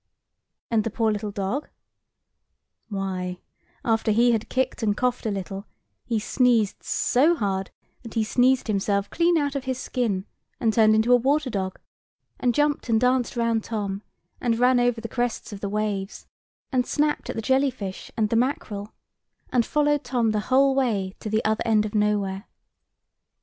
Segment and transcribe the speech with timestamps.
[0.71, 1.65] And the poor little dog?
[1.65, 1.73] [Picture:
[2.89, 3.37] The dog] Why,
[3.85, 5.67] after he had kicked and coughed a little,
[6.05, 7.69] he sneezed so hard,
[8.01, 10.25] that he sneezed himself clean out of his skin,
[10.59, 11.79] and turned into a water dog,
[12.39, 14.01] and jumped and danced round Tom,
[14.41, 16.25] and ran over the crests of the waves,
[16.71, 18.95] and snapped at the jelly fish and the mackerel,
[19.51, 22.47] and followed Tom the whole way to the Other end of Nowhere.